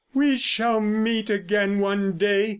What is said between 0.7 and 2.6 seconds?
meet again one day!"